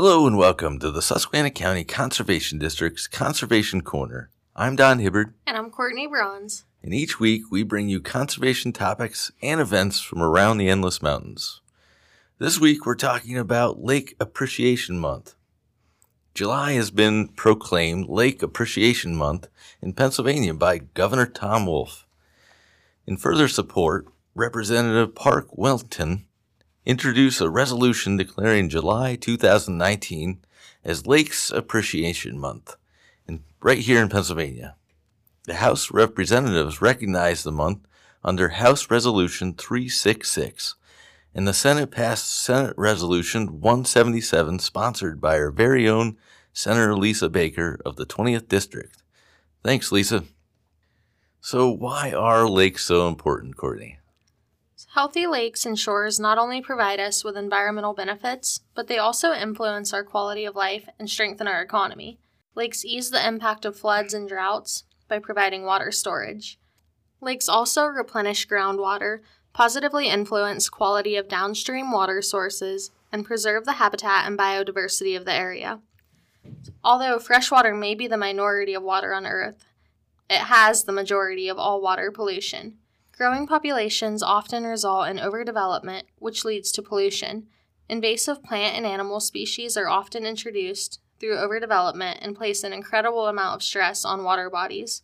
Hello 0.00 0.28
and 0.28 0.38
welcome 0.38 0.78
to 0.78 0.92
the 0.92 1.02
Susquehanna 1.02 1.50
County 1.50 1.82
Conservation 1.82 2.56
District's 2.56 3.08
Conservation 3.08 3.80
Corner. 3.80 4.30
I'm 4.54 4.76
Don 4.76 5.00
Hibbard, 5.00 5.34
And 5.44 5.56
I'm 5.56 5.70
Courtney 5.70 6.06
Bronze. 6.06 6.62
and 6.84 6.94
each 6.94 7.18
week 7.18 7.50
we 7.50 7.64
bring 7.64 7.88
you 7.88 8.00
conservation 8.00 8.72
topics 8.72 9.32
and 9.42 9.60
events 9.60 9.98
from 9.98 10.22
around 10.22 10.58
the 10.58 10.68
Endless 10.68 11.02
Mountains. 11.02 11.62
This 12.38 12.60
week 12.60 12.86
we're 12.86 12.94
talking 12.94 13.36
about 13.36 13.82
Lake 13.82 14.14
Appreciation 14.20 15.00
Month. 15.00 15.34
July 16.32 16.74
has 16.74 16.92
been 16.92 17.26
proclaimed 17.26 18.08
Lake 18.08 18.40
Appreciation 18.40 19.16
Month 19.16 19.48
in 19.82 19.94
Pennsylvania 19.94 20.54
by 20.54 20.78
Governor 20.78 21.26
Tom 21.26 21.66
Wolf. 21.66 22.06
In 23.04 23.16
further 23.16 23.48
support, 23.48 24.06
Representative 24.36 25.16
Parke 25.16 25.48
Wentling 25.58 26.27
introduced 26.88 27.42
a 27.42 27.50
resolution 27.50 28.16
declaring 28.16 28.70
July 28.70 29.14
2019 29.14 30.40
as 30.82 31.06
Lakes 31.06 31.50
Appreciation 31.50 32.38
Month, 32.38 32.76
and 33.26 33.40
right 33.60 33.80
here 33.80 34.00
in 34.00 34.08
Pennsylvania. 34.08 34.74
The 35.44 35.56
House 35.56 35.90
Representatives 35.90 36.80
recognized 36.80 37.44
the 37.44 37.52
month 37.52 37.86
under 38.24 38.48
House 38.48 38.90
Resolution 38.90 39.52
366, 39.52 40.76
and 41.34 41.46
the 41.46 41.52
Senate 41.52 41.90
passed 41.90 42.34
Senate 42.34 42.74
Resolution 42.78 43.60
177, 43.60 44.58
sponsored 44.58 45.20
by 45.20 45.38
our 45.38 45.50
very 45.50 45.86
own 45.86 46.16
Senator 46.54 46.96
Lisa 46.96 47.28
Baker 47.28 47.78
of 47.84 47.96
the 47.96 48.06
20th 48.06 48.48
District. 48.48 49.02
Thanks, 49.62 49.92
Lisa. 49.92 50.24
So, 51.42 51.68
why 51.68 52.12
are 52.12 52.48
lakes 52.48 52.86
so 52.86 53.08
important, 53.08 53.58
Courtney? 53.58 53.98
Healthy 54.92 55.26
lakes 55.26 55.66
and 55.66 55.78
shores 55.78 56.18
not 56.18 56.38
only 56.38 56.62
provide 56.62 56.98
us 56.98 57.22
with 57.22 57.36
environmental 57.36 57.92
benefits, 57.92 58.60
but 58.74 58.86
they 58.86 58.98
also 58.98 59.32
influence 59.32 59.92
our 59.92 60.02
quality 60.02 60.46
of 60.46 60.56
life 60.56 60.88
and 60.98 61.10
strengthen 61.10 61.46
our 61.46 61.60
economy. 61.60 62.18
Lakes 62.54 62.84
ease 62.84 63.10
the 63.10 63.26
impact 63.26 63.64
of 63.64 63.76
floods 63.76 64.14
and 64.14 64.28
droughts 64.28 64.84
by 65.06 65.18
providing 65.18 65.64
water 65.64 65.92
storage. 65.92 66.58
Lakes 67.20 67.48
also 67.48 67.84
replenish 67.84 68.48
groundwater, 68.48 69.20
positively 69.52 70.08
influence 70.08 70.68
quality 70.70 71.16
of 71.16 71.28
downstream 71.28 71.92
water 71.92 72.22
sources, 72.22 72.90
and 73.12 73.24
preserve 73.24 73.64
the 73.64 73.74
habitat 73.74 74.26
and 74.26 74.38
biodiversity 74.38 75.16
of 75.16 75.24
the 75.24 75.32
area. 75.32 75.80
Although 76.82 77.18
freshwater 77.18 77.74
may 77.74 77.94
be 77.94 78.06
the 78.06 78.16
minority 78.16 78.74
of 78.74 78.82
water 78.82 79.12
on 79.12 79.26
Earth, 79.26 79.64
it 80.30 80.38
has 80.38 80.84
the 80.84 80.92
majority 80.92 81.48
of 81.48 81.58
all 81.58 81.80
water 81.80 82.10
pollution. 82.10 82.78
Growing 83.18 83.48
populations 83.48 84.22
often 84.22 84.62
result 84.62 85.08
in 85.08 85.16
overdevelopment, 85.16 86.04
which 86.20 86.44
leads 86.44 86.70
to 86.70 86.82
pollution. 86.82 87.48
Invasive 87.88 88.44
plant 88.44 88.76
and 88.76 88.86
animal 88.86 89.18
species 89.18 89.76
are 89.76 89.88
often 89.88 90.24
introduced 90.24 91.00
through 91.18 91.34
overdevelopment 91.34 92.18
and 92.20 92.36
place 92.36 92.62
an 92.62 92.72
incredible 92.72 93.26
amount 93.26 93.56
of 93.56 93.62
stress 93.64 94.04
on 94.04 94.22
water 94.22 94.48
bodies. 94.48 95.02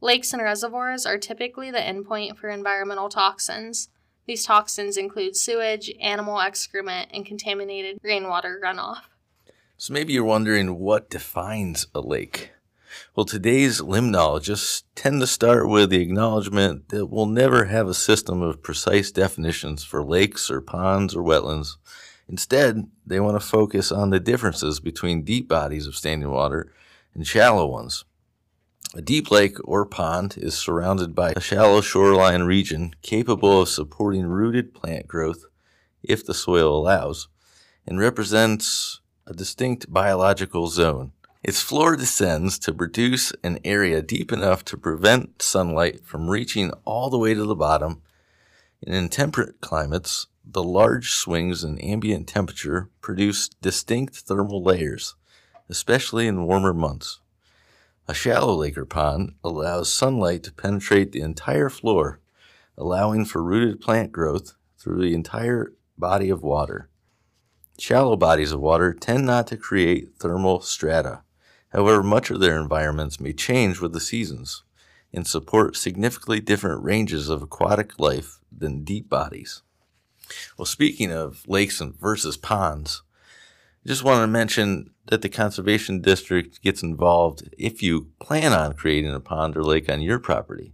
Lakes 0.00 0.32
and 0.32 0.42
reservoirs 0.42 1.04
are 1.04 1.18
typically 1.18 1.70
the 1.70 1.76
endpoint 1.76 2.38
for 2.38 2.48
environmental 2.48 3.10
toxins. 3.10 3.90
These 4.26 4.46
toxins 4.46 4.96
include 4.96 5.36
sewage, 5.36 5.92
animal 6.00 6.40
excrement, 6.40 7.10
and 7.12 7.26
contaminated 7.26 7.98
rainwater 8.02 8.58
runoff. 8.64 9.02
So, 9.76 9.92
maybe 9.92 10.14
you're 10.14 10.24
wondering 10.24 10.78
what 10.78 11.10
defines 11.10 11.88
a 11.94 12.00
lake. 12.00 12.52
Well, 13.14 13.26
today's 13.26 13.80
limnologists 13.80 14.82
tend 14.94 15.20
to 15.20 15.26
start 15.26 15.68
with 15.68 15.90
the 15.90 16.00
acknowledgement 16.00 16.88
that 16.90 17.06
we'll 17.06 17.26
never 17.26 17.66
have 17.66 17.88
a 17.88 17.94
system 17.94 18.42
of 18.42 18.62
precise 18.62 19.10
definitions 19.10 19.84
for 19.84 20.04
lakes 20.04 20.50
or 20.50 20.60
ponds 20.60 21.14
or 21.14 21.22
wetlands. 21.22 21.76
Instead, 22.28 22.88
they 23.06 23.20
want 23.20 23.40
to 23.40 23.46
focus 23.46 23.92
on 23.92 24.10
the 24.10 24.20
differences 24.20 24.80
between 24.80 25.22
deep 25.22 25.48
bodies 25.48 25.86
of 25.86 25.96
standing 25.96 26.30
water 26.30 26.72
and 27.14 27.26
shallow 27.26 27.66
ones. 27.66 28.04
A 28.94 29.02
deep 29.02 29.30
lake 29.30 29.56
or 29.64 29.84
pond 29.84 30.36
is 30.38 30.56
surrounded 30.56 31.14
by 31.14 31.32
a 31.36 31.40
shallow 31.40 31.80
shoreline 31.80 32.42
region 32.42 32.94
capable 33.02 33.62
of 33.62 33.68
supporting 33.68 34.26
rooted 34.26 34.74
plant 34.74 35.06
growth 35.06 35.44
if 36.02 36.24
the 36.24 36.34
soil 36.34 36.76
allows, 36.76 37.28
and 37.86 37.98
represents 37.98 39.00
a 39.26 39.34
distinct 39.34 39.92
biological 39.92 40.68
zone. 40.68 41.12
Its 41.46 41.62
floor 41.62 41.94
descends 41.94 42.58
to 42.58 42.74
produce 42.74 43.32
an 43.44 43.60
area 43.64 44.02
deep 44.02 44.32
enough 44.32 44.64
to 44.64 44.76
prevent 44.76 45.40
sunlight 45.40 46.04
from 46.04 46.28
reaching 46.28 46.72
all 46.84 47.08
the 47.08 47.16
way 47.16 47.34
to 47.34 47.44
the 47.44 47.54
bottom. 47.54 48.02
In 48.82 49.08
temperate 49.08 49.60
climates, 49.60 50.26
the 50.44 50.64
large 50.64 51.12
swings 51.12 51.62
in 51.62 51.78
ambient 51.78 52.26
temperature 52.26 52.90
produce 53.00 53.48
distinct 53.48 54.16
thermal 54.16 54.60
layers, 54.60 55.14
especially 55.68 56.26
in 56.26 56.46
warmer 56.46 56.74
months. 56.74 57.20
A 58.08 58.12
shallow 58.12 58.56
lake 58.56 58.76
or 58.76 58.84
pond 58.84 59.36
allows 59.44 59.92
sunlight 59.92 60.42
to 60.42 60.52
penetrate 60.52 61.12
the 61.12 61.20
entire 61.20 61.68
floor, 61.68 62.18
allowing 62.76 63.24
for 63.24 63.40
rooted 63.40 63.80
plant 63.80 64.10
growth 64.10 64.54
through 64.80 65.00
the 65.00 65.14
entire 65.14 65.74
body 65.96 66.28
of 66.28 66.42
water. 66.42 66.88
Shallow 67.78 68.16
bodies 68.16 68.50
of 68.50 68.58
water 68.58 68.92
tend 68.92 69.26
not 69.26 69.46
to 69.46 69.56
create 69.56 70.16
thermal 70.18 70.60
strata. 70.60 71.22
However, 71.76 72.02
much 72.02 72.30
of 72.30 72.40
their 72.40 72.58
environments 72.58 73.20
may 73.20 73.34
change 73.34 73.82
with 73.82 73.92
the 73.92 74.00
seasons 74.00 74.62
and 75.12 75.26
support 75.26 75.76
significantly 75.76 76.40
different 76.40 76.82
ranges 76.82 77.28
of 77.28 77.42
aquatic 77.42 78.00
life 78.00 78.38
than 78.50 78.82
deep 78.82 79.10
bodies. 79.10 79.60
Well, 80.56 80.64
speaking 80.64 81.12
of 81.12 81.46
lakes 81.46 81.78
and 81.82 81.94
versus 81.94 82.38
ponds, 82.38 83.02
I 83.84 83.88
just 83.88 84.02
want 84.02 84.22
to 84.22 84.26
mention 84.26 84.92
that 85.08 85.20
the 85.20 85.28
Conservation 85.28 86.00
District 86.00 86.62
gets 86.62 86.82
involved 86.82 87.54
if 87.58 87.82
you 87.82 88.06
plan 88.20 88.54
on 88.54 88.72
creating 88.72 89.12
a 89.14 89.20
pond 89.20 89.54
or 89.54 89.62
lake 89.62 89.90
on 89.90 90.00
your 90.00 90.18
property. 90.18 90.72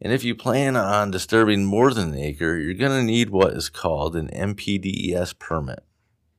And 0.00 0.14
if 0.14 0.24
you 0.24 0.34
plan 0.34 0.76
on 0.76 1.10
disturbing 1.10 1.66
more 1.66 1.92
than 1.92 2.14
an 2.14 2.18
acre, 2.18 2.56
you're 2.56 2.72
going 2.72 2.98
to 2.98 3.04
need 3.04 3.28
what 3.28 3.52
is 3.52 3.68
called 3.68 4.16
an 4.16 4.28
NPDES 4.28 5.38
permit. 5.38 5.84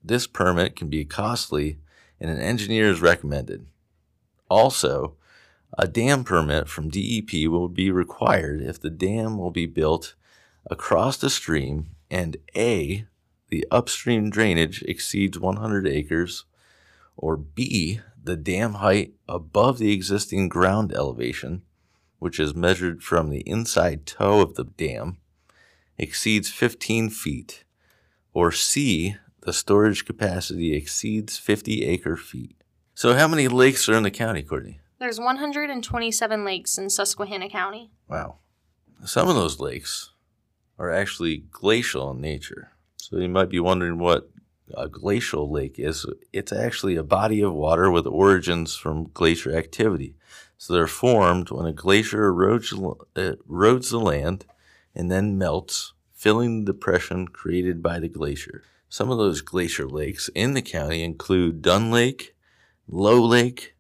This 0.04 0.26
permit 0.26 0.76
can 0.76 0.90
be 0.90 1.06
costly 1.06 1.78
and 2.20 2.32
an 2.32 2.40
engineer 2.40 2.90
is 2.90 3.00
recommended. 3.00 3.68
Also, 4.54 5.16
a 5.80 5.88
dam 5.88 6.24
permit 6.24 6.70
from 6.70 6.88
DEP 6.88 7.48
will 7.48 7.68
be 7.68 7.90
required 7.90 8.62
if 8.62 8.80
the 8.80 8.92
dam 8.92 9.36
will 9.36 9.50
be 9.50 9.66
built 9.66 10.14
across 10.70 11.18
the 11.18 11.32
stream 11.32 11.88
and 12.12 12.38
A, 12.56 13.08
the 13.50 13.66
upstream 13.72 14.30
drainage 14.30 14.84
exceeds 14.84 15.40
100 15.40 15.88
acres, 15.88 16.46
or 17.18 17.36
B, 17.36 18.02
the 18.24 18.36
dam 18.36 18.76
height 18.76 19.16
above 19.28 19.80
the 19.80 19.92
existing 19.92 20.50
ground 20.50 20.94
elevation, 20.94 21.64
which 22.20 22.40
is 22.40 22.54
measured 22.54 23.02
from 23.02 23.32
the 23.32 23.42
inside 23.50 24.06
toe 24.06 24.40
of 24.40 24.54
the 24.54 24.66
dam, 24.66 25.18
exceeds 25.98 26.52
15 26.52 27.10
feet, 27.10 27.64
or 28.36 28.52
C, 28.52 29.16
the 29.42 29.52
storage 29.52 30.06
capacity 30.06 30.76
exceeds 30.76 31.40
50 31.40 31.84
acre 31.86 32.16
feet. 32.16 32.63
So, 32.96 33.16
how 33.16 33.28
many 33.28 33.48
lakes 33.48 33.90
are 33.90 33.96
in 33.96 34.04
the 34.04 34.12
county, 34.12 34.44
Courtney? 34.44 34.80
There's 35.00 35.20
127 35.20 36.46
lakes 36.46 36.78
in 36.78 36.92
Susquehanna 36.92 37.50
County. 37.50 37.92
Wow. 38.08 38.38
Some 39.04 39.28
of 39.28 39.36
those 39.36 39.60
lakes 39.60 40.12
are 40.78 40.92
actually 40.92 41.46
glacial 41.52 42.12
in 42.12 42.22
nature. 42.22 42.72
So, 42.98 43.18
you 43.18 43.30
might 43.30 43.50
be 43.50 43.60
wondering 43.60 43.98
what 43.98 44.30
a 44.78 44.88
glacial 44.88 45.52
lake 45.52 45.80
is. 45.80 46.06
It's 46.32 46.54
actually 46.54 46.96
a 46.96 47.04
body 47.04 47.42
of 47.42 47.54
water 47.54 47.90
with 47.90 48.06
origins 48.06 48.76
from 48.76 49.10
glacier 49.14 49.56
activity. 49.56 50.16
So, 50.60 50.74
they're 50.74 50.86
formed 50.86 51.50
when 51.50 51.66
a 51.66 51.74
glacier 51.74 52.32
erodes, 52.32 52.72
erodes 53.16 53.90
the 53.90 54.00
land 54.00 54.46
and 54.94 55.10
then 55.10 55.40
melts, 55.40 55.94
filling 56.14 56.60
the 56.60 56.74
depression 56.74 57.28
created 57.28 57.82
by 57.82 58.00
the 58.00 58.08
glacier. 58.08 58.62
Some 58.88 59.10
of 59.10 59.18
those 59.18 59.42
glacier 59.42 59.88
lakes 59.88 60.30
in 60.36 60.54
the 60.54 60.62
county 60.62 61.04
include 61.04 61.64
Dunn 61.64 61.90
Lake, 61.90 62.33
Low 62.88 63.22
Lake, 63.22 63.76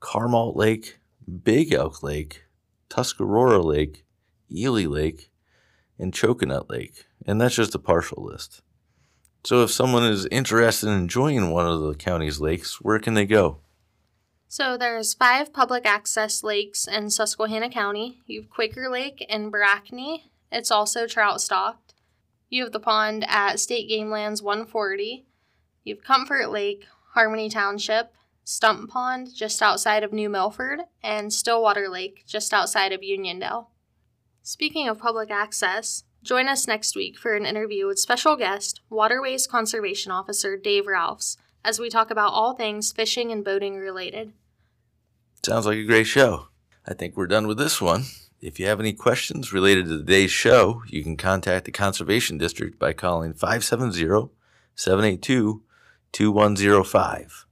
Carmalt 0.00 0.56
Lake, 0.56 0.98
Big 1.42 1.72
Elk 1.72 2.02
Lake, 2.02 2.44
Tuscarora 2.88 3.60
Lake, 3.60 4.04
Ely 4.52 4.86
Lake, 4.86 5.30
and 5.98 6.12
Choconut 6.12 6.68
Lake. 6.68 7.06
And 7.26 7.40
that's 7.40 7.54
just 7.54 7.74
a 7.74 7.78
partial 7.78 8.24
list. 8.24 8.62
So 9.44 9.62
if 9.62 9.70
someone 9.70 10.04
is 10.04 10.26
interested 10.26 10.88
in 10.88 11.08
joining 11.08 11.50
one 11.50 11.66
of 11.66 11.80
the 11.80 11.94
county's 11.94 12.40
lakes, 12.40 12.80
where 12.80 12.98
can 12.98 13.14
they 13.14 13.26
go? 13.26 13.60
So 14.48 14.76
there's 14.76 15.14
five 15.14 15.52
public 15.52 15.86
access 15.86 16.42
lakes 16.42 16.86
in 16.86 17.10
Susquehanna 17.10 17.70
County. 17.70 18.20
You 18.26 18.42
have 18.42 18.50
Quaker 18.50 18.88
Lake 18.90 19.24
in 19.28 19.50
Brackney. 19.50 20.24
It's 20.50 20.70
also 20.70 21.06
trout 21.06 21.40
stocked. 21.40 21.94
You 22.48 22.64
have 22.64 22.72
the 22.72 22.80
pond 22.80 23.24
at 23.28 23.60
State 23.60 23.88
Game 23.88 24.10
Lands 24.10 24.42
140. 24.42 25.24
You 25.84 25.94
have 25.94 26.04
Comfort 26.04 26.50
Lake, 26.50 26.84
Harmony 27.14 27.48
Township, 27.48 28.12
Stump 28.44 28.90
Pond 28.90 29.34
just 29.34 29.62
outside 29.62 30.02
of 30.02 30.12
New 30.12 30.28
Milford, 30.28 30.80
and 31.02 31.32
Stillwater 31.32 31.88
Lake 31.88 32.24
just 32.26 32.52
outside 32.52 32.92
of 32.92 33.00
Uniondale. 33.00 33.66
Speaking 34.42 34.88
of 34.88 34.98
public 34.98 35.30
access, 35.30 36.04
Join 36.22 36.48
us 36.48 36.68
next 36.68 36.94
week 36.94 37.16
for 37.16 37.34
an 37.34 37.46
interview 37.46 37.86
with 37.86 37.98
special 37.98 38.36
guest, 38.36 38.82
Waterways 38.90 39.46
Conservation 39.46 40.12
Officer 40.12 40.54
Dave 40.54 40.86
Ralphs, 40.86 41.38
as 41.64 41.78
we 41.78 41.88
talk 41.88 42.10
about 42.10 42.34
all 42.34 42.52
things 42.52 42.92
fishing 42.92 43.32
and 43.32 43.42
boating 43.42 43.76
related. 43.76 44.34
Sounds 45.42 45.64
like 45.64 45.78
a 45.78 45.84
great 45.84 46.06
show. 46.06 46.48
I 46.86 46.92
think 46.92 47.16
we're 47.16 47.26
done 47.26 47.46
with 47.46 47.56
this 47.56 47.80
one. 47.80 48.04
If 48.42 48.60
you 48.60 48.66
have 48.66 48.80
any 48.80 48.92
questions 48.92 49.54
related 49.54 49.86
to 49.86 49.96
today's 49.96 50.30
show, 50.30 50.82
you 50.88 51.02
can 51.02 51.16
contact 51.16 51.64
the 51.64 51.72
Conservation 51.72 52.36
District 52.36 52.78
by 52.78 52.92
calling 52.92 53.32
570 53.32 54.30
782 54.74 55.62
2105. 56.12 57.46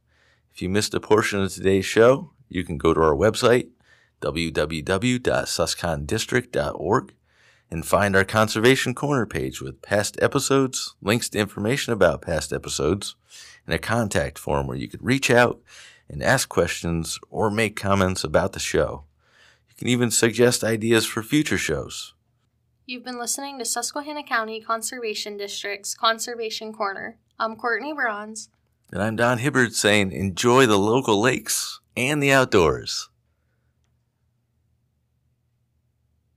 If 0.52 0.62
you 0.62 0.69
missed 0.69 0.94
a 0.94 1.00
portion 1.00 1.43
of 1.43 1.52
today's 1.52 1.87
show, 1.87 2.31
you 2.49 2.64
can 2.64 2.78
go 2.78 2.94
to 2.94 3.00
our 3.00 3.14
website, 3.14 3.69
www.suscondistrict.org, 4.20 7.14
and 7.70 7.87
find 7.87 8.16
our 8.16 8.25
Conservation 8.25 8.94
Corner 8.94 9.26
page 9.26 9.60
with 9.60 9.82
past 9.82 10.16
episodes, 10.22 10.94
links 11.02 11.28
to 11.28 11.38
information 11.38 11.93
about 11.93 12.22
past 12.22 12.52
episodes, 12.52 13.14
and 13.66 13.75
a 13.75 13.78
contact 13.78 14.38
form 14.38 14.66
where 14.66 14.76
you 14.76 14.88
could 14.88 15.04
reach 15.04 15.31
out 15.31 15.61
and 16.08 16.22
ask 16.22 16.49
questions 16.49 17.19
or 17.31 17.50
make 17.50 17.76
comments 17.76 18.25
about 18.25 18.52
the 18.52 18.58
show. 18.58 19.04
You 19.69 19.75
can 19.76 19.88
even 19.88 20.11
suggest 20.11 20.64
ideas 20.64 21.04
for 21.04 21.22
future 21.22 21.58
shows. 21.58 22.14
You've 22.87 23.04
been 23.04 23.19
listening 23.19 23.58
to 23.58 23.66
Susquehanna 23.66 24.22
County 24.22 24.62
Conservation 24.62 25.37
District's 25.37 25.94
Conservation 25.94 26.72
Corner. 26.72 27.19
I'm 27.40 27.55
Courtney 27.55 27.93
Bronze. 27.93 28.49
And 28.90 29.00
I'm 29.00 29.14
Don 29.14 29.38
Hibbard 29.38 29.73
saying 29.73 30.11
enjoy 30.11 30.67
the 30.67 30.76
local 30.76 31.20
lakes 31.20 31.79
and 31.96 32.20
the 32.20 32.32
outdoors. 32.32 33.11